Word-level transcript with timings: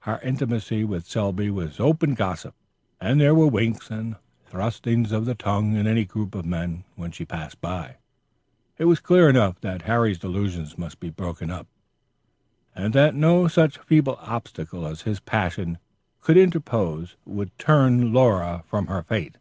Her 0.00 0.18
intimacy 0.24 0.82
with 0.82 1.06
Selby 1.06 1.50
was 1.50 1.78
open 1.78 2.14
gossip, 2.14 2.52
and 3.00 3.20
there 3.20 3.32
were 3.32 3.46
winks 3.46 3.92
and 3.92 4.16
thrustings 4.50 5.12
of 5.12 5.24
the 5.24 5.36
tongue 5.36 5.76
in 5.76 5.86
any 5.86 6.04
group 6.04 6.34
of 6.34 6.44
men 6.44 6.82
when 6.96 7.12
she 7.12 7.24
passed 7.24 7.60
by. 7.60 7.98
It 8.76 8.86
was 8.86 8.98
clear 8.98 9.30
enough 9.30 9.60
that 9.60 9.82
Harry's 9.82 10.18
delusion 10.18 10.66
must 10.76 10.98
be 10.98 11.10
broken 11.10 11.48
up, 11.48 11.68
and 12.74 12.92
that 12.94 13.14
no 13.14 13.46
such 13.46 13.78
feeble 13.78 14.16
obstacle 14.20 14.84
as 14.84 15.02
his 15.02 15.20
passion 15.20 15.78
could 16.22 16.36
interpose 16.36 17.14
would 17.24 17.56
turn 17.56 18.12
Laura 18.12 18.64
from 18.66 18.88
her 18.88 19.02
fate. 19.04 19.36